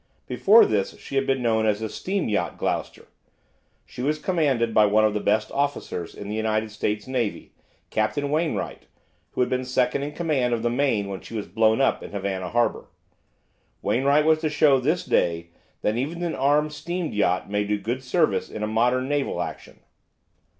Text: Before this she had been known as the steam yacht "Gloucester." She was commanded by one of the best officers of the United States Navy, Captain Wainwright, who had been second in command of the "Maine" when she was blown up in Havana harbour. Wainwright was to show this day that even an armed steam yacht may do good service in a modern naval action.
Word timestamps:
Before 0.25 0.65
this 0.65 0.97
she 0.97 1.13
had 1.15 1.27
been 1.27 1.43
known 1.43 1.67
as 1.67 1.79
the 1.79 1.87
steam 1.87 2.27
yacht 2.27 2.57
"Gloucester." 2.57 3.05
She 3.85 4.01
was 4.01 4.17
commanded 4.17 4.73
by 4.73 4.87
one 4.87 5.05
of 5.05 5.13
the 5.13 5.19
best 5.19 5.51
officers 5.51 6.15
of 6.15 6.23
the 6.27 6.33
United 6.33 6.71
States 6.71 7.05
Navy, 7.05 7.51
Captain 7.91 8.31
Wainwright, 8.31 8.87
who 9.33 9.41
had 9.41 9.49
been 9.51 9.63
second 9.63 10.01
in 10.01 10.13
command 10.13 10.55
of 10.55 10.63
the 10.63 10.71
"Maine" 10.71 11.07
when 11.07 11.21
she 11.21 11.35
was 11.35 11.45
blown 11.47 11.81
up 11.81 12.01
in 12.01 12.13
Havana 12.13 12.49
harbour. 12.49 12.87
Wainwright 13.83 14.25
was 14.25 14.39
to 14.39 14.49
show 14.49 14.79
this 14.79 15.05
day 15.05 15.51
that 15.83 15.95
even 15.97 16.23
an 16.23 16.33
armed 16.33 16.73
steam 16.73 17.13
yacht 17.13 17.47
may 17.47 17.63
do 17.63 17.77
good 17.77 18.01
service 18.03 18.49
in 18.49 18.63
a 18.63 18.67
modern 18.67 19.07
naval 19.07 19.39
action. 19.39 19.81